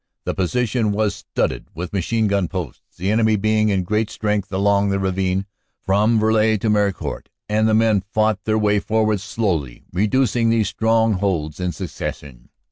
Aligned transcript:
The 0.23 0.33
position 0.33 0.91
was 0.93 1.13
studded 1.13 1.67
with 1.75 1.93
machine 1.93 2.25
gun 2.25 2.47
posts, 2.47 2.97
the 2.97 3.11
enemy 3.11 3.35
being 3.35 3.69
in 3.69 3.83
great 3.83 4.09
strength 4.09 4.51
along 4.51 4.89
the 4.89 4.97
ravine 4.97 5.45
from 5.83 6.19
Vrely 6.19 6.59
to 6.61 6.71
Meharicourt, 6.71 7.29
and 7.47 7.69
the 7.69 7.75
men 7.75 8.01
fought 8.11 8.43
their 8.45 8.57
way 8.57 8.79
forward 8.79 9.19
slowly, 9.19 9.83
reducing 9.93 10.49
these 10.49 10.69
strong 10.69 11.13
holds 11.13 11.59
in 11.59 11.71
succession. 11.71 12.49